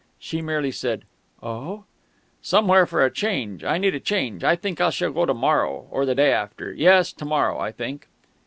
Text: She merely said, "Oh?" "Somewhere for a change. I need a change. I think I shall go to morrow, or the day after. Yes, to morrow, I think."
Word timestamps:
She 0.17 0.41
merely 0.41 0.71
said, 0.71 1.03
"Oh?" 1.43 1.83
"Somewhere 2.41 2.87
for 2.87 3.05
a 3.05 3.11
change. 3.11 3.63
I 3.63 3.77
need 3.77 3.93
a 3.93 3.99
change. 3.99 4.43
I 4.43 4.55
think 4.55 4.81
I 4.81 4.89
shall 4.89 5.11
go 5.11 5.27
to 5.27 5.33
morrow, 5.35 5.85
or 5.91 6.07
the 6.07 6.15
day 6.15 6.33
after. 6.33 6.73
Yes, 6.73 7.13
to 7.13 7.23
morrow, 7.23 7.59
I 7.59 7.71
think." 7.71 8.07